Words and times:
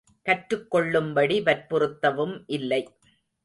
கற்றுக்கொள்ளும்படி 0.25 1.37
வற்புறுத்தவும் 1.41 2.35
இல்லை. 2.47 2.81